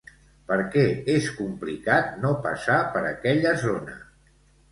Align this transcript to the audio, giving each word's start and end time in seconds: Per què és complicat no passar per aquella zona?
Per 0.51 0.55
què 0.75 0.85
és 1.15 1.25
complicat 1.41 2.17
no 2.25 2.33
passar 2.47 2.79
per 2.97 3.05
aquella 3.13 3.55
zona? 3.67 4.01